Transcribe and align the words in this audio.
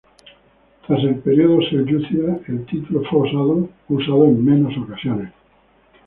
Tras 0.87 1.03
el 1.03 1.19
período 1.19 1.61
selyúcida, 1.69 2.39
el 2.47 2.65
título 2.65 3.03
fue 3.07 3.19
usado 3.93 4.25
en 4.25 4.43
menos 4.43 4.73
ocasiones. 4.75 5.31